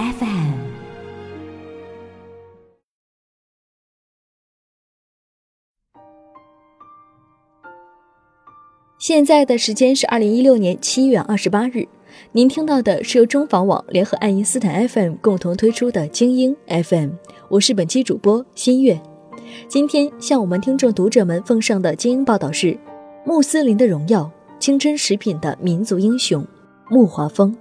[0.00, 0.22] FM》。
[8.98, 11.86] 现在的时间是二零一六年七月二十八日，
[12.32, 17.10] 您听到的是由中房网联合爱因斯坦 FM 共同推出的精英 FM，
[17.50, 18.98] 我是本期主播新月。
[19.68, 22.78] 今天向我们听众读者们奉上的精英报道是：
[23.26, 26.46] 穆斯林的荣耀，清真食品的民族英雄
[26.88, 27.54] 穆华峰。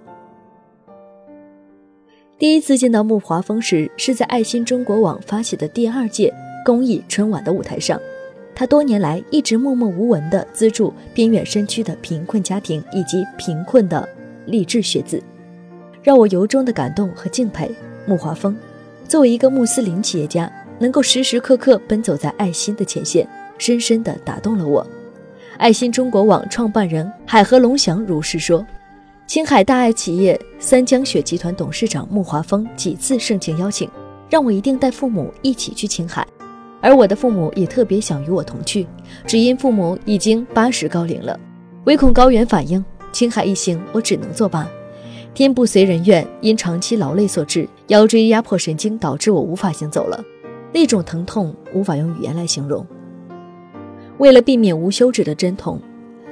[2.39, 7.99] 第一次见到穆华峰时，是在爱心中国网发起的第二届公益春晚的舞台上。
[8.55, 14.07] 他多年来一直默默无闻地资助边远山区的贫困家庭以及贫困的
[14.45, 15.21] 励志学子，
[16.01, 17.69] 让我由衷的感动和敬佩。
[18.05, 18.55] 穆华峰
[19.05, 24.87] 作为一个穆斯林企业家，能够时时刻刻奔走在爱心的前线，深深地打动了我。
[25.57, 28.65] 爱心中国网创办人海河龙翔如是说
[29.29, 33.87] ：“青海大爱企业三江雪集团董事长穆华峰几次盛情邀请，
[34.27, 36.25] 让我一定带父母一起去青海。”
[36.81, 38.87] 而我的父母也特别想与我同去，
[39.27, 41.39] 只因父母已经八十高龄了，
[41.83, 44.67] 唯恐高原反应，青海一行我只能作罢。
[45.35, 50.19] 天不遂人愿，因长期劳累所致，腰椎压迫神经导致我无法行走了，
[50.73, 52.83] 那种疼痛无法用语言来形容。
[54.17, 55.79] 为了避免无休止的阵痛，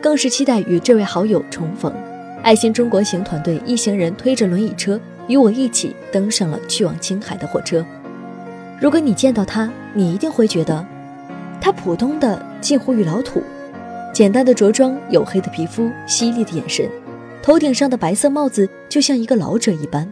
[0.01, 1.93] 更是期待与这位好友重逢。
[2.43, 7.85] 爱心中国行团队一行人推着轮椅车，与我一起登上了去往青海的火车。
[8.79, 10.85] 如果你见到他，你一定会觉得，
[11.59, 13.41] 他普通的近乎于老土，
[14.13, 16.89] 简单的着装，黝黑的皮肤，犀利的眼神，
[17.41, 20.07] 头顶上的白色帽子就像一个老者一般。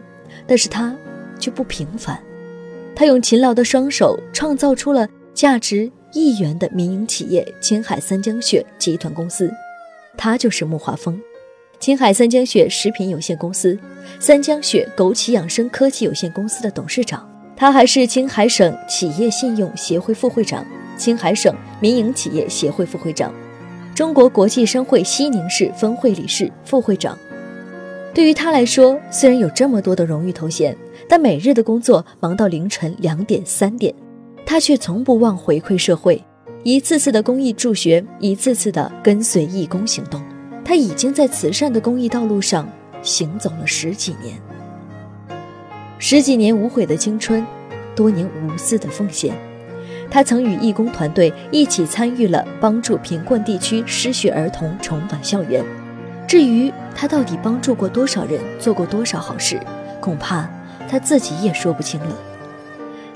[0.46, 0.94] 但是他
[1.38, 2.18] 却不平凡，
[2.94, 9.50] 他用勤劳的双手创造出了价值亿元的民营企业青海三江雪集团公司，
[10.16, 11.20] 他就是穆华峰，
[11.78, 13.78] 青海三江雪食品有限公司、
[14.18, 17.28] 三江雪枸杞养生科技有限公司的董事长。
[17.54, 20.64] 他还是青海省企业信用协会副会长、
[20.96, 23.32] 青海省民营企业协会副会长、
[23.94, 27.16] 中国国际商会西宁市分会理事、副会长。
[28.12, 30.76] 对于他来说，虽然有这么多的荣誉头衔，
[31.08, 33.94] 但每日的工作忙到凌晨两点、三点，
[34.44, 36.22] 他却从不忘回馈社会，
[36.62, 40.22] 一次次的公益助学，一次次的跟随义工行动。
[40.66, 42.68] 他已经在慈善的公益道路上
[43.00, 44.36] 行走了十几年。
[45.96, 47.46] 十几年无悔的青春，
[47.94, 49.32] 多年无私的奉献。
[50.10, 55.64] 他曾与义工团队一起参与了帮助贫困地区失学儿童重返校园。
[56.26, 59.60] 至于他到底帮助过多少人，做过多少好事，
[60.00, 60.50] 恐怕
[60.88, 62.16] 他自己也说不清了。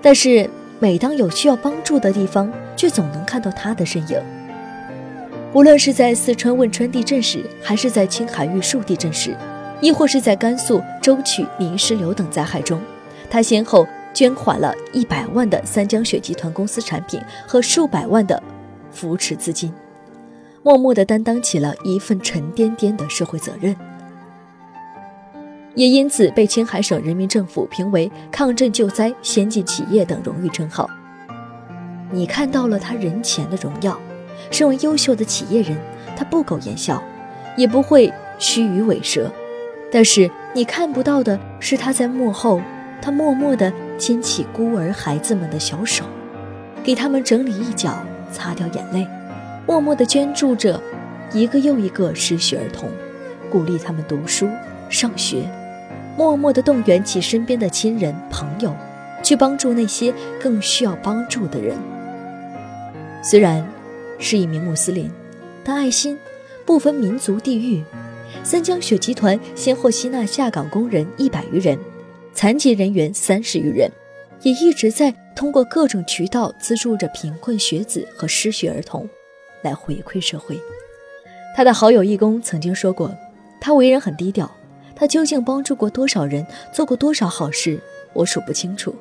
[0.00, 4.22] 但是每当有需要帮助的地方，却总能看到他的身影。
[5.52, 9.36] 无论是在四川汶川地震时，还是在青海玉树地震时。
[9.82, 12.78] 亦或是在甘肃舟曲泥石流等灾害中，
[13.30, 17.18] 他先后捐款了一百万的三江雪集团公司产品
[17.48, 18.42] 和数百万的
[18.90, 19.72] 扶持资金，
[20.62, 23.74] 默默地担当起了一份沉甸甸的社会责任，
[25.74, 30.86] 也因此被青海省人民政府评为抗震救灾先进企业等荣誉称号。
[32.10, 33.98] 你看到了他人前的荣耀，
[34.50, 35.76] 身为优秀的企业人，
[36.16, 37.02] 他不苟言笑，
[37.56, 39.30] 也不会虚与委蛇。
[39.92, 42.60] 但是你看不到的是他在幕后，
[43.02, 46.04] 他默默地牵起孤儿孩子们的小手，
[46.82, 49.06] 给他们整理衣角，擦掉眼泪，
[49.66, 50.80] 默默地捐助着
[51.32, 52.88] 一个又一个失学儿童，
[53.50, 54.48] 鼓励他们读书
[54.88, 55.42] 上学，
[56.16, 58.74] 默默地动员起身边的亲人朋友，
[59.22, 61.76] 去帮助那些更需要帮助的人。
[63.22, 63.66] 虽然
[64.20, 65.10] 是一名穆斯林，
[65.64, 66.16] 但爱心
[66.64, 67.82] 不分民族地域。
[68.44, 71.76] 三江雪集团先后吸纳下岗工人一百余人，
[72.32, 73.90] 残疾人员三十余人，
[74.42, 79.08] 也一直在通过各种渠道资助着贫困学子和失学儿童，
[79.62, 80.58] 来回馈社会。
[81.56, 83.12] 他的好友义工曾经说过，
[83.60, 84.50] 他为人很低调，
[84.94, 87.80] 他究竟帮助过多少人，做过多少好事，
[88.12, 88.94] 我数不清楚。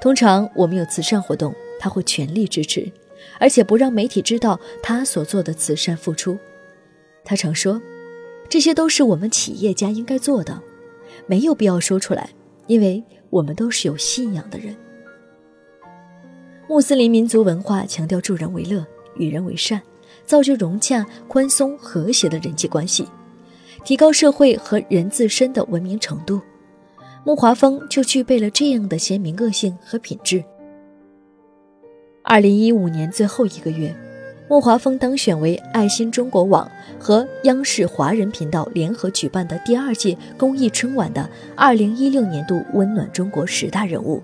[0.00, 2.90] 通常我们有慈善活动，他会全力支持，
[3.38, 6.38] 而且不让媒体知道他所做的慈善付出。
[7.24, 7.80] 他常说。
[8.46, 10.60] 这些都是我们企业家应该做的，
[11.26, 12.28] 没有必要说出来，
[12.66, 14.76] 因为我们都是有信仰的人。
[16.68, 18.86] 穆斯林民族文化强调助人为乐、
[19.16, 19.80] 与人为善，
[20.26, 23.08] 造就融洽、宽松、和谐的人际关系，
[23.82, 26.40] 提高社会和人自身的文明程度。
[27.24, 30.44] 穆华峰就具备了这样的鲜明个性和品质。
[32.26, 33.94] 二零一五年最后一个月，
[34.48, 36.66] 穆华峰当选为爱心中国网
[36.98, 44.22] 和央视华人频道联合举办的第二届公益春晚的二零一六年度温暖中国十大人物。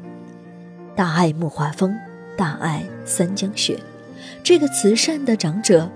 [0.96, 1.94] 大爱穆华峰。
[2.38, 3.78] 大爱三江雪，
[4.42, 5.86] 这个慈善的长者，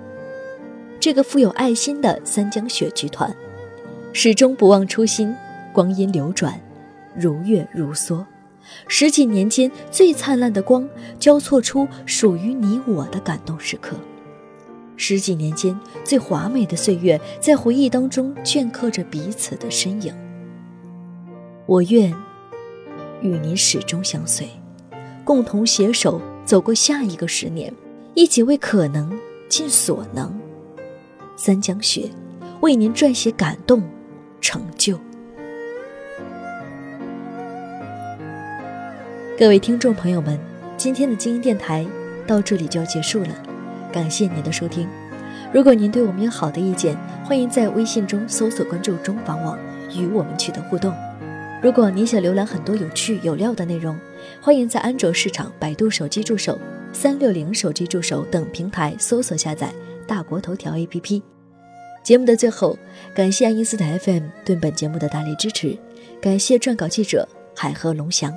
[1.01, 3.35] 这个富有爱心的三江雪剧团，
[4.13, 5.35] 始终不忘初心。
[5.73, 6.61] 光阴流转，
[7.17, 8.23] 如月如梭，
[8.89, 10.89] 十几年间最灿烂的光，
[11.19, 13.97] 交错出属于你我的感动时刻。
[14.97, 20.15] 十几年间最华美的岁月，在回忆当中镌刻着彼此的身影。
[21.67, 22.15] 我愿
[23.21, 24.49] 与你始终相随，
[25.25, 26.21] 共同携手。
[26.45, 27.73] 走过下一个十年，
[28.13, 29.19] 一起为可能
[29.49, 30.31] 尽所能。
[31.37, 32.11] 三江雪
[32.61, 33.83] 为您撰写感动、
[34.43, 35.01] 成就。
[39.37, 40.39] 各位听众朋友们，
[40.77, 41.85] 今天的精英电台
[42.25, 43.43] 到这里就要结束了，
[43.93, 44.89] 感谢您的收听。
[45.53, 49.59] 如果您对我们有好的意见，欢迎在微信中搜索关注“中房网”，
[49.93, 50.95] 与我们取得互动。
[51.61, 53.99] 如果您想浏览很多有趣有料的内容，
[54.41, 56.57] 欢迎在安卓市场、百度手机助手、
[56.93, 59.75] 三六零手机助手等平台搜索下载
[60.07, 61.21] 大国头条 APP。
[62.05, 62.79] 节目的最后，
[63.13, 65.77] 感谢爱因斯坦 FM 对本节目的大力支持，
[66.21, 68.33] 感谢撰稿记者海河龙翔。